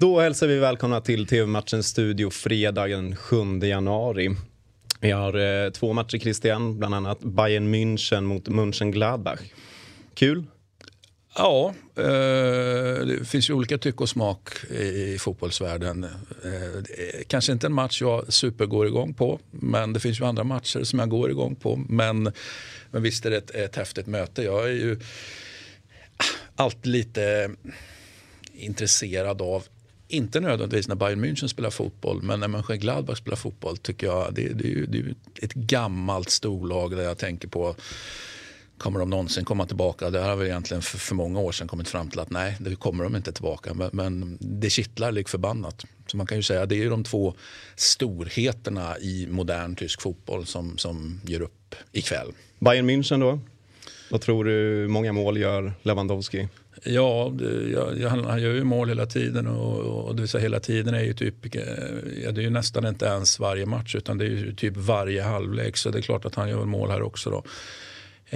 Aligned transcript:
Då 0.00 0.20
hälsar 0.20 0.46
vi 0.46 0.58
välkomna 0.58 1.00
till 1.00 1.26
TV-matchens 1.26 1.86
studio 1.86 2.30
fredagen 2.30 3.16
7 3.16 3.36
januari. 3.62 4.36
Vi 5.00 5.10
har 5.10 5.64
eh, 5.64 5.70
två 5.70 5.92
matcher 5.92 6.18
Christian, 6.18 6.78
bland 6.78 6.94
annat 6.94 7.20
Bayern 7.20 7.74
München 7.74 8.20
mot 8.20 8.48
Mönchengladbach. 8.48 9.40
Kul? 10.14 10.44
Ja, 11.34 11.74
eh, 11.96 12.04
det 13.06 13.28
finns 13.28 13.50
ju 13.50 13.54
olika 13.54 13.78
tycke 13.78 13.98
och 13.98 14.08
smak 14.08 14.64
i 14.70 15.16
fotbollsvärlden. 15.18 16.04
Eh, 16.04 16.82
kanske 17.26 17.52
inte 17.52 17.66
en 17.66 17.72
match 17.72 18.02
jag 18.02 18.32
supergår 18.32 18.86
igång 18.86 19.14
på, 19.14 19.40
men 19.50 19.92
det 19.92 20.00
finns 20.00 20.20
ju 20.20 20.24
andra 20.24 20.44
matcher 20.44 20.82
som 20.82 20.98
jag 20.98 21.08
går 21.08 21.30
igång 21.30 21.54
på. 21.56 21.76
Men, 21.88 22.32
men 22.90 23.02
visst 23.02 23.26
är 23.26 23.30
det 23.30 23.36
ett, 23.36 23.50
ett 23.50 23.76
häftigt 23.76 24.06
möte. 24.06 24.42
Jag 24.42 24.64
är 24.64 24.72
ju 24.72 25.00
alltid 26.56 26.86
lite 26.86 27.50
intresserad 28.54 29.42
av 29.42 29.64
inte 30.08 30.40
nödvändigtvis 30.40 30.88
när 30.88 30.94
Bayern 30.94 31.24
München 31.24 31.46
spelar 31.46 31.70
fotboll, 31.70 32.22
men 32.22 32.40
när 32.40 32.48
Mönchengladbach 32.48 33.18
spelar 33.18 33.36
fotboll 33.36 33.76
tycker 33.76 34.06
jag 34.06 34.34
det, 34.34 34.48
det, 34.48 34.64
är 34.64 34.68
ju, 34.68 34.86
det 34.86 34.98
är 34.98 35.14
ett 35.42 35.54
gammalt 35.54 36.30
storlag 36.30 36.96
där 36.96 37.02
jag 37.02 37.18
tänker 37.18 37.48
på 37.48 37.74
Kommer 38.78 38.98
de 38.98 39.10
någonsin 39.10 39.44
komma 39.44 39.66
tillbaka? 39.66 40.10
Det 40.10 40.20
har 40.20 40.36
vi 40.36 40.46
egentligen 40.46 40.82
för, 40.82 40.98
för 40.98 41.14
många 41.14 41.40
år 41.40 41.52
sedan 41.52 41.68
kommit 41.68 41.88
fram 41.88 42.10
till 42.10 42.20
att 42.20 42.30
nej, 42.30 42.56
det 42.60 42.76
kommer 42.76 43.04
de 43.04 43.16
inte 43.16 43.32
tillbaka. 43.32 43.74
Men, 43.74 43.90
men 43.92 44.38
det 44.40 44.70
kittlar 44.70 45.12
lik 45.12 45.28
förbannat. 45.28 45.84
Så 46.06 46.16
man 46.16 46.26
kan 46.26 46.36
ju 46.36 46.42
säga 46.42 46.62
att 46.62 46.68
det 46.68 46.82
är 46.82 46.90
de 46.90 47.04
två 47.04 47.34
storheterna 47.76 48.98
i 48.98 49.26
modern 49.30 49.76
tysk 49.76 50.02
fotboll 50.02 50.46
som, 50.46 50.78
som 50.78 51.20
gör 51.26 51.40
upp 51.40 51.74
ikväll. 51.92 52.32
Bayern 52.58 52.90
München 52.90 53.20
då? 53.20 53.40
Vad 54.10 54.20
tror 54.20 54.44
du, 54.44 54.88
många 54.88 55.12
mål 55.12 55.38
gör 55.38 55.72
Lewandowski? 55.82 56.48
Ja, 56.84 57.32
det, 57.34 58.08
han 58.08 58.42
gör 58.42 58.52
ju 58.52 58.64
mål 58.64 58.88
hela 58.88 59.06
tiden 59.06 59.46
och, 59.46 60.06
och 60.06 60.14
det 60.14 60.22
vill 60.22 60.28
säga 60.28 60.42
hela 60.42 60.60
tiden 60.60 60.94
är 60.94 61.02
ju 61.02 61.12
typ, 61.12 61.54
ja, 62.24 62.30
det 62.32 62.40
är 62.40 62.42
ju 62.42 62.50
nästan 62.50 62.86
inte 62.86 63.06
ens 63.06 63.38
varje 63.38 63.66
match 63.66 63.94
utan 63.94 64.18
det 64.18 64.24
är 64.24 64.28
ju 64.28 64.54
typ 64.54 64.76
varje 64.76 65.22
halvlek 65.22 65.76
så 65.76 65.90
det 65.90 65.98
är 65.98 66.02
klart 66.02 66.24
att 66.24 66.34
han 66.34 66.48
gör 66.48 66.64
mål 66.64 66.90
här 66.90 67.02
också 67.02 67.30
då. 67.30 67.36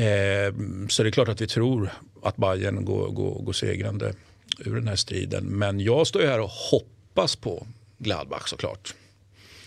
Eh, 0.00 0.54
så 0.88 1.02
det 1.02 1.08
är 1.08 1.10
klart 1.10 1.28
att 1.28 1.40
vi 1.40 1.46
tror 1.46 1.90
att 2.22 2.36
Bayern 2.36 2.84
går, 2.84 3.10
går, 3.10 3.42
går 3.42 3.52
segrande 3.52 4.14
ur 4.58 4.74
den 4.74 4.88
här 4.88 4.96
striden. 4.96 5.44
Men 5.44 5.80
jag 5.80 6.06
står 6.06 6.22
ju 6.22 6.28
här 6.28 6.40
och 6.40 6.50
hoppas 6.50 7.36
på 7.36 7.66
Gladbach 7.98 8.48
såklart. 8.48 8.94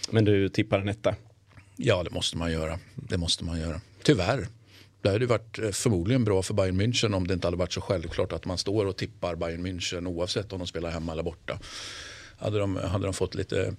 Men 0.09 0.25
du 0.25 0.50
tippar 0.50 0.80
en 0.80 0.90
etta? 0.90 1.16
Ja, 1.75 2.03
det 2.03 2.09
måste 2.09 2.38
man 2.38 2.52
göra. 2.52 2.80
Det 2.95 3.17
måste 3.17 3.44
man 3.44 3.59
göra. 3.59 3.81
Tyvärr. 4.03 4.47
Det 5.06 5.11
hade 5.11 5.25
varit 5.25 5.59
eh, 5.59 5.72
förmodligen 5.72 6.23
bra 6.23 6.42
för 6.42 6.53
Bayern 6.53 6.81
München 6.81 7.16
om 7.16 7.28
det 7.28 7.34
inte 7.34 7.48
hade 7.48 7.58
varit 7.58 7.73
så 7.73 7.81
självklart 7.81 8.34
att 8.34 8.45
man 8.45 8.58
står 8.58 8.86
och 8.86 8.98
tippar 8.98 9.36
Bayern 9.36 9.67
München 9.67 10.08
oavsett 10.08 10.53
om 10.53 10.59
de 10.59 10.67
spelar 10.67 10.89
hemma 10.89 11.12
eller 11.12 11.23
borta. 11.23 11.59
Hade 12.38 12.59
de, 12.59 12.75
hade 12.75 13.06
de 13.06 13.14
fått 13.14 13.36
lite 13.36 13.75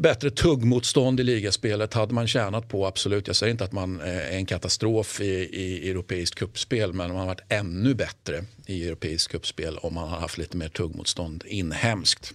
bättre 0.00 0.30
tuggmotstånd 0.30 1.20
i 1.20 1.22
ligaspelet 1.22 1.94
hade 1.94 2.14
man 2.14 2.26
tjänat 2.26 2.68
på 2.68 2.86
absolut. 2.86 3.26
Jag 3.26 3.36
säger 3.36 3.50
inte 3.50 3.64
att 3.64 3.72
man 3.72 4.00
eh, 4.00 4.32
är 4.32 4.36
en 4.36 4.46
katastrof 4.46 5.20
i, 5.20 5.24
i 5.52 5.90
europeiskt 5.90 6.38
kuppspel 6.38 6.92
men 6.92 7.08
man 7.08 7.16
har 7.20 7.26
varit 7.26 7.44
ännu 7.48 7.94
bättre 7.94 8.44
i 8.66 8.86
europeiskt 8.86 9.32
kuppspel 9.32 9.78
om 9.78 9.94
man 9.94 10.08
har 10.08 10.18
haft 10.18 10.38
lite 10.38 10.56
mer 10.56 10.68
tuggmotstånd 10.68 11.44
inhemskt. 11.46 12.34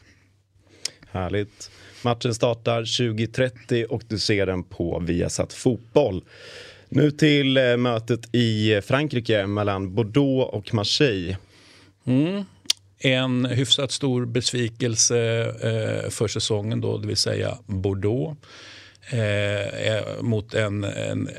Härligt. 1.12 1.72
Matchen 2.02 2.34
startar 2.34 2.84
20.30 2.84 3.84
och 3.84 4.04
du 4.08 4.20
ser 4.20 4.46
den 4.46 4.64
på 4.64 5.00
Viasat 5.00 5.54
Fotboll. 5.54 6.24
Nu 6.90 7.12
till 7.12 7.58
eh, 7.58 7.78
mötet 7.78 8.36
i 8.36 8.74
eh, 8.74 8.82
Frankrike 8.82 9.48
mellan 9.48 9.96
Bordeaux 9.96 10.54
och 10.54 10.74
Marseille. 10.74 11.38
Mm. 12.06 12.44
En 12.98 13.46
hyfsat 13.46 13.92
stor 13.92 14.26
besvikelse 14.26 15.18
eh, 15.46 16.10
för 16.10 16.28
säsongen, 16.28 16.82
då, 16.82 16.98
det 16.98 17.08
vill 17.08 17.18
säga 17.18 17.58
Bordeaux. 17.66 18.38
Eh, 19.10 19.94
eh, 19.94 20.22
mot 20.22 20.54
en, 20.54 20.84
en 20.84 21.30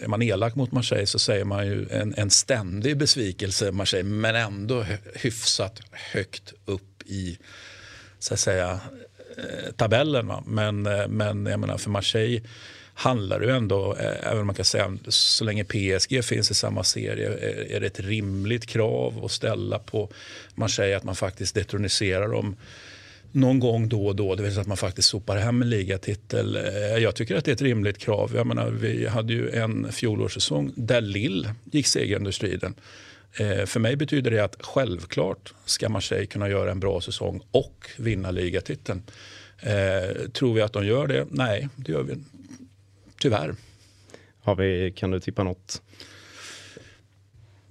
är 0.00 0.08
man 0.08 0.22
elak 0.22 0.54
mot 0.54 0.72
Marseille 0.72 1.06
så 1.06 1.18
säger 1.18 1.44
man 1.44 1.66
ju 1.66 1.86
en, 1.90 2.14
en 2.16 2.30
ständig 2.30 2.96
besvikelse 2.96 3.72
Marseille 3.72 4.08
men 4.08 4.36
ändå 4.36 4.84
hyfsat 5.14 5.80
högt 5.90 6.52
upp 6.64 7.02
i 7.06 7.38
så 8.18 8.34
att 8.34 8.40
säga, 8.40 8.80
eh, 9.36 9.72
tabellen. 9.76 10.26
Va? 10.26 10.42
Men, 10.46 10.82
men 11.08 11.46
jag 11.46 11.60
menar 11.60 11.78
för 11.78 11.90
Marseille 11.90 12.42
handlar 12.94 13.40
det 13.40 13.52
ändå, 13.52 13.96
eh, 14.00 14.26
även 14.30 14.40
om 14.40 14.46
man 14.46 14.56
kan 14.56 14.64
säga 14.64 14.98
så 15.08 15.44
länge 15.44 15.64
PSG 15.64 16.24
finns 16.24 16.50
i 16.50 16.54
samma 16.54 16.84
serie, 16.84 17.28
eh, 17.28 17.76
är 17.76 17.80
det 17.80 17.86
ett 17.86 18.00
rimligt 18.00 18.66
krav 18.66 19.24
att 19.24 19.30
ställa 19.30 19.78
på 19.78 20.10
man 20.54 20.68
säger 20.68 20.96
att 20.96 21.04
man 21.04 21.16
faktiskt 21.16 21.54
detroniserar 21.54 22.28
dem 22.28 22.56
någon 23.32 23.60
gång 23.60 23.88
då 23.88 24.06
och 24.06 24.16
då, 24.16 24.34
det 24.34 24.42
vill 24.42 24.52
säga 24.52 24.60
att 24.60 24.66
man 24.66 24.76
faktiskt 24.76 25.08
sopar 25.08 25.36
hem 25.36 25.62
en 25.62 25.70
ligatitel. 25.70 26.56
Eh, 26.56 27.02
jag 27.02 27.14
tycker 27.14 27.36
att 27.36 27.44
det 27.44 27.50
är 27.50 27.54
ett 27.54 27.62
rimligt 27.62 27.98
krav. 27.98 28.32
Jag 28.34 28.46
menar, 28.46 28.70
vi 28.70 29.06
hade 29.06 29.32
ju 29.32 29.50
en 29.50 29.92
fjolårssäsong 29.92 30.72
där 30.76 31.00
Lill 31.00 31.48
gick 31.64 31.86
segrande 31.86 32.28
ur 32.28 32.32
striden. 32.32 32.74
För 33.66 33.80
mig 33.80 33.96
betyder 33.96 34.30
det 34.30 34.44
att 34.44 34.56
självklart 34.60 35.54
ska 35.64 35.88
Marseille 35.88 36.26
kunna 36.26 36.48
göra 36.48 36.70
en 36.70 36.80
bra 36.80 37.00
säsong 37.00 37.40
och 37.50 37.90
vinna 37.96 38.30
ligatiteln. 38.30 39.02
tror 40.32 40.54
vi 40.54 40.60
att 40.60 40.72
de 40.72 40.86
gör 40.86 41.06
det? 41.06 41.26
Nej, 41.30 41.68
det 41.76 41.92
gör 41.92 42.02
vi 42.02 42.14
Tyvärr. 43.24 43.54
Har 44.42 44.54
vi, 44.56 44.92
kan 44.96 45.10
du 45.10 45.20
tippa 45.20 45.42
något? 45.42 45.82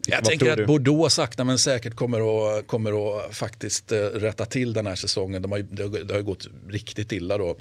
Jag 0.08 0.18
Vad 0.18 0.26
tänker 0.26 0.52
att 0.52 0.58
du? 0.58 0.66
Bordeaux 0.66 1.14
sakta 1.14 1.44
men 1.44 1.60
säkert 1.60 1.96
kommer 1.96 2.58
att, 2.58 2.68
kommer 2.68 3.18
att 3.18 3.36
faktiskt 3.36 3.92
eh, 3.92 4.00
rätta 4.00 4.46
till 4.46 4.74
den 4.74 4.88
här 4.88 4.96
säsongen. 4.96 5.42
De 5.42 5.52
har, 5.52 5.60
det 6.04 6.14
har 6.14 6.22
gått 6.22 6.48
riktigt 6.70 7.12
illa 7.12 7.38
då. 7.38 7.58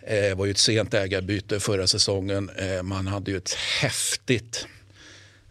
Det 0.00 0.28
eh, 0.28 0.36
var 0.36 0.46
ju 0.46 0.50
ett 0.50 0.58
sent 0.58 0.94
ägarbyte 0.94 1.60
förra 1.60 1.86
säsongen. 1.86 2.50
Eh, 2.56 2.82
man 2.82 3.06
hade 3.06 3.30
ju 3.30 3.36
ett 3.36 3.54
häftigt 3.54 4.66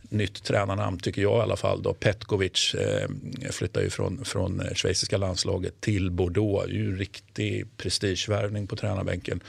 nytt 0.01 0.43
tränarnamn 0.43 0.99
tycker 0.99 1.21
jag 1.21 1.39
i 1.39 1.41
alla 1.41 1.57
fall. 1.57 1.83
Då. 1.83 1.93
Petkovic 1.93 2.75
eh, 2.75 3.09
flyttar 3.51 3.81
ju 3.81 3.89
från, 3.89 4.25
från 4.25 4.63
schweiziska 4.75 5.17
landslaget 5.17 5.81
till 5.81 6.11
Bordeaux. 6.11 6.65
Det 6.65 6.71
är 6.71 6.75
ju 6.75 6.89
en 6.89 6.97
riktig 6.97 7.77
prestigevärvning 7.77 8.67
på 8.67 8.75
tränarbänken. 8.75 9.41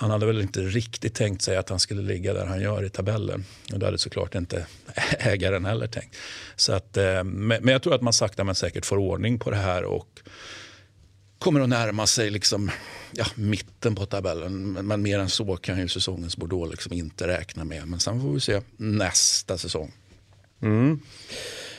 Han 0.00 0.10
hade 0.10 0.26
väl 0.26 0.40
inte 0.40 0.60
riktigt 0.60 1.14
tänkt 1.14 1.42
sig 1.42 1.56
att 1.56 1.68
han 1.68 1.78
skulle 1.78 2.02
ligga 2.02 2.32
där 2.32 2.46
han 2.46 2.60
gör 2.60 2.84
i 2.84 2.90
tabellen. 2.90 3.44
Och 3.72 3.78
det 3.78 3.86
hade 3.86 3.98
såklart 3.98 4.34
inte 4.34 4.66
ägaren 5.18 5.64
heller 5.64 5.86
tänkt. 5.86 6.16
Så 6.56 6.72
att, 6.72 6.96
eh, 6.96 7.24
men 7.24 7.68
jag 7.68 7.82
tror 7.82 7.94
att 7.94 8.02
man 8.02 8.12
sakta 8.12 8.44
men 8.44 8.54
säkert 8.54 8.86
får 8.86 8.96
ordning 8.96 9.38
på 9.38 9.50
det 9.50 9.56
här 9.56 9.84
och 9.84 10.20
kommer 11.38 11.60
att 11.60 11.68
närma 11.68 12.06
sig 12.06 12.30
liksom, 12.30 12.70
ja, 13.12 13.26
mitten 13.34 13.94
på 13.94 14.06
tabellen. 14.06 14.72
Men, 14.72 15.02
mer 15.02 15.18
än 15.18 15.28
så 15.28 15.56
kan 15.56 15.78
ju 15.78 15.88
säsongens 15.88 16.36
Bordeaux 16.36 16.70
liksom 16.70 16.92
inte 16.92 17.28
räkna 17.28 17.64
med. 17.64 17.88
Men 17.88 18.00
sen 18.00 18.20
får 18.20 18.32
vi 18.32 18.40
se 18.40 18.60
nästa 18.76 19.58
säsong. 19.58 19.92
Mm. 20.62 21.00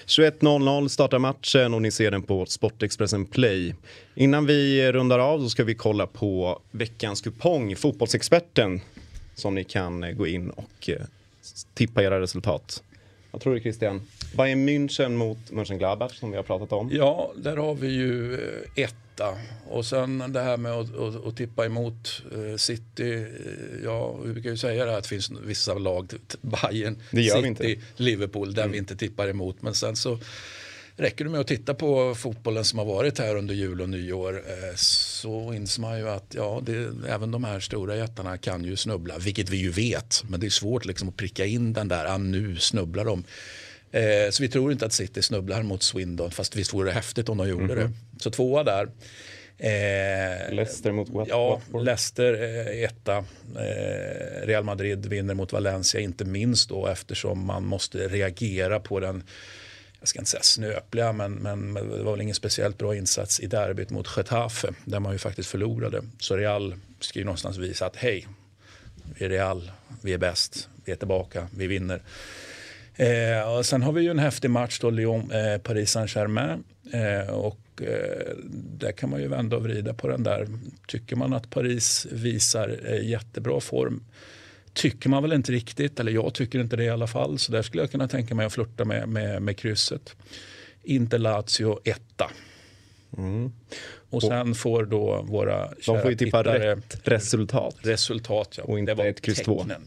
21.00 0.09 0.87
startar 0.87 1.19
matchen 1.19 1.73
och 1.73 1.81
ni 1.81 1.91
ser 1.91 2.11
den 2.11 2.21
på 2.21 2.45
Sportexpressen 2.45 3.25
Play. 3.25 3.75
Innan 4.15 4.45
vi 4.45 4.91
rundar 4.91 5.19
av 5.19 5.39
så 5.39 5.49
ska 5.49 5.63
vi 5.63 5.75
kolla 5.75 6.07
på 6.07 6.61
veckans 6.71 7.21
kupong, 7.21 7.75
Fotbollsexperten, 7.75 8.81
som 9.35 9.55
ni 9.55 9.63
kan 9.63 10.03
eh, 10.03 10.11
gå 10.11 10.27
in 10.27 10.49
och 10.49 10.89
eh, 10.89 11.01
tippa 11.73 12.03
era 12.03 12.21
resultat. 12.21 12.83
Vad 13.31 13.41
tror 13.41 13.53
du 13.53 13.61
Christian? 13.61 14.01
Bayern 14.37 14.69
München 14.69 15.15
mot 15.15 15.51
Mönchengladbach 15.51 16.19
som 16.19 16.31
vi 16.31 16.37
har 16.37 16.43
pratat 16.43 16.71
om. 16.71 16.89
Ja, 16.91 17.31
där 17.35 17.57
har 17.57 17.75
vi 17.75 17.87
ju 17.87 18.33
eh, 18.33 18.83
ett 18.83 18.95
etta. 19.19 19.37
Och 19.69 19.85
sen 19.85 20.33
det 20.33 20.41
här 20.41 20.57
med 20.57 20.71
att, 20.71 20.95
att, 20.95 21.25
att 21.25 21.37
tippa 21.37 21.65
emot 21.65 22.21
uh, 22.35 22.55
City. 22.55 23.03
Uh, 23.03 23.27
ja, 23.83 24.13
vi 24.13 24.33
brukar 24.33 24.49
ju 24.49 24.57
säga 24.57 24.85
det 24.85 24.91
här 24.91 24.97
att 24.97 25.03
det 25.03 25.09
finns 25.09 25.31
vissa 25.31 25.73
lag, 25.73 26.13
Bayern, 26.41 26.97
City, 27.11 27.79
Liverpool, 27.95 28.53
där 28.53 28.61
mm. 28.61 28.71
vi 28.71 28.77
inte 28.77 28.95
tippar 28.95 29.27
emot. 29.27 29.61
Men 29.61 29.75
sen 29.75 29.95
så 29.95 30.19
räcker 30.95 31.25
det 31.25 31.31
med 31.31 31.39
att 31.39 31.47
titta 31.47 31.73
på 31.73 32.15
fotbollen 32.15 32.65
som 32.65 32.79
har 32.79 32.85
varit 32.85 33.19
här 33.19 33.35
under 33.35 33.53
jul 33.53 33.81
och 33.81 33.89
nyår 33.89 34.33
uh, 34.33 34.75
så 34.75 35.53
inser 35.53 35.81
man 35.81 35.99
ju 35.99 36.09
att 36.09 36.33
ja, 36.35 36.61
det, 36.65 36.91
även 37.09 37.31
de 37.31 37.43
här 37.43 37.59
stora 37.59 37.95
jättarna 37.95 38.37
kan 38.37 38.63
ju 38.63 38.75
snubbla, 38.75 39.17
vilket 39.17 39.49
vi 39.49 39.57
ju 39.57 39.71
vet. 39.71 40.23
Men 40.29 40.39
det 40.39 40.45
är 40.45 40.49
svårt 40.49 40.85
liksom 40.85 41.09
att 41.09 41.17
pricka 41.17 41.45
in 41.45 41.73
den 41.73 41.87
där, 41.87 42.05
ah, 42.05 42.17
nu 42.17 42.57
snubblar 42.57 43.05
de. 43.05 43.23
Eh, 43.91 44.29
så 44.29 44.43
vi 44.43 44.49
tror 44.49 44.71
inte 44.71 44.85
att 44.85 44.93
City 44.93 45.21
snubblar 45.21 45.63
mot 45.63 45.83
Swindon, 45.83 46.31
fast 46.31 46.55
visst 46.55 46.73
vore 46.73 46.89
det 46.89 46.93
häftigt 46.93 47.29
om 47.29 47.37
de 47.37 47.49
gjorde 47.49 47.63
mm 47.63 47.77
-hmm. 47.77 47.79
det. 47.79 47.85
Mhm. 47.85 47.95
Så 48.19 48.31
tvåa 48.31 48.63
där. 48.63 48.89
Eh, 49.57 50.53
Leicester 50.53 50.91
mot 50.91 51.09
Watford. 51.09 51.61
Ja, 51.73 51.79
Leicester 51.79 52.33
eh, 52.33 52.83
etta. 52.83 53.17
Eh, 53.55 54.45
Real 54.47 54.63
Madrid 54.63 55.05
vinner 55.05 55.33
mot 55.33 55.53
Valencia, 55.53 55.99
inte 55.99 56.25
minst 56.25 56.69
då 56.69 56.87
eftersom 56.87 57.45
man 57.45 57.65
måste 57.65 58.07
reagera 58.07 58.79
på 58.79 58.99
den 58.99 59.23
jag 59.99 60.07
ska 60.07 60.19
inte 60.19 60.31
säga 60.31 60.43
snöpliga, 60.43 61.13
men, 61.13 61.33
men 61.33 61.73
det 61.73 62.03
var 62.03 62.11
väl 62.11 62.21
ingen 62.21 62.35
speciellt 62.35 62.77
bra 62.77 62.95
insats 62.95 63.39
i 63.39 63.47
derbyt 63.47 63.89
mot 63.89 64.07
Getafe 64.17 64.73
där 64.85 64.99
man 64.99 65.11
ju 65.11 65.17
faktiskt 65.17 65.49
förlorade. 65.49 66.01
Så 66.19 66.37
Real 66.37 66.75
ska 66.99 67.19
ju 67.19 67.25
någonstans 67.25 67.57
visa 67.57 67.85
att 67.85 67.95
hej, 67.95 68.27
vi 69.15 69.25
är 69.25 69.29
Real, 69.29 69.71
vi 70.01 70.13
är 70.13 70.17
bäst, 70.17 70.69
vi 70.85 70.91
är 70.91 70.95
tillbaka, 70.95 71.47
vi 71.57 71.67
vinner. 71.67 72.01
Eh, 72.99 73.57
och 73.57 73.65
sen 73.65 73.81
har 73.81 73.91
vi 73.91 74.01
ju 74.01 74.09
en 74.09 74.19
häftig 74.19 74.49
match 74.49 74.79
då, 74.79 74.89
Lyon, 74.89 75.31
eh, 75.31 75.57
Paris 75.57 75.91
Saint-Germain. 75.91 76.63
Eh, 76.93 77.33
och 77.33 77.81
eh, 77.81 78.35
där 78.53 78.91
kan 78.91 79.09
man 79.09 79.21
ju 79.21 79.27
vända 79.27 79.55
och 79.55 79.63
vrida 79.63 79.93
på 79.93 80.07
den 80.07 80.23
där. 80.23 80.47
Tycker 80.87 81.15
man 81.15 81.33
att 81.33 81.49
Paris 81.49 82.07
visar 82.11 82.79
eh, 82.85 83.09
jättebra 83.09 83.59
form 83.59 84.03
tycker 84.73 85.09
man 85.09 85.23
väl 85.23 85.33
inte 85.33 85.51
riktigt, 85.51 85.99
eller 85.99 86.11
jag 86.11 86.33
tycker 86.33 86.59
inte 86.59 86.75
det 86.75 86.83
i 86.83 86.89
alla 86.89 87.07
fall. 87.07 87.39
Så 87.39 87.51
där 87.51 87.61
skulle 87.61 87.83
jag 87.83 87.91
kunna 87.91 88.07
tänka 88.07 88.35
mig 88.35 88.45
att 88.45 88.53
flirta 88.53 88.85
med, 88.85 89.09
med, 89.09 89.41
med 89.41 89.57
krysset. 89.57 90.15
Inte 90.83 91.17
Lazio 91.17 91.79
etta. 91.83 92.31
Mm. 93.17 93.51
Och 94.09 94.23
sen 94.23 94.55
får 94.55 94.85
då 94.85 95.21
våra 95.21 95.69
kära 95.81 95.95
De 95.95 96.01
får 96.01 96.11
ju 96.11 96.17
tippa 96.17 96.43
rätt 96.43 96.99
resultat. 97.03 97.75
Resultat, 97.81 98.55
ja. 98.57 98.63
Och 98.63 98.79
inte 98.79 98.91
ett 98.91 99.21
kryss 99.21 99.41
två. 99.41 99.61
Mm. 99.61 99.81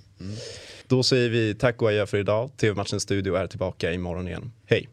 Då 0.93 1.03
säger 1.03 1.31
vi 1.31 1.55
tack 1.55 1.83
och 1.83 1.89
adjö 1.89 2.07
för 2.07 2.19
idag. 2.19 2.51
TV-matchens 2.57 3.03
studio 3.03 3.35
är 3.35 3.47
tillbaka 3.47 3.93
imorgon 3.93 4.29
igen. 4.29 4.53
Hej! 4.67 4.89